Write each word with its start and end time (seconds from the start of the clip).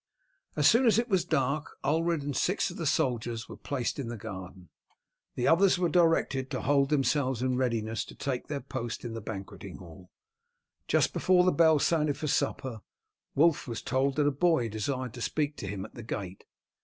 As 0.55 0.67
soon 0.67 0.87
as 0.87 0.97
it 0.97 1.09
was 1.09 1.25
dark 1.25 1.77
Ulred 1.83 2.23
and 2.23 2.35
six 2.35 2.71
of 2.71 2.77
the 2.77 2.87
soldiers 2.87 3.47
were 3.47 3.55
placed 3.55 3.99
in 3.99 4.07
the 4.07 4.17
garden; 4.17 4.69
the 5.35 5.47
others 5.47 5.77
were 5.77 5.89
directed 5.89 6.49
to 6.49 6.61
hold 6.63 6.89
themselves 6.89 7.43
in 7.43 7.55
readiness 7.55 8.03
to 8.05 8.15
take 8.15 8.47
their 8.47 8.61
post 8.61 9.05
in 9.05 9.13
the 9.13 9.21
banqueting 9.21 9.75
hall. 9.77 10.09
Just 10.87 11.13
before 11.13 11.43
the 11.43 11.51
bell 11.51 11.77
sounded 11.77 12.17
for 12.17 12.25
supper 12.25 12.81
Wulf 13.35 13.67
was 13.67 13.83
told 13.83 14.15
that 14.15 14.25
a 14.25 14.31
boy 14.31 14.69
desired 14.69 15.13
to 15.13 15.21
speak 15.21 15.55
to 15.57 15.67
him 15.67 15.85
at 15.85 15.93
the 15.93 16.01
gate. 16.01 16.45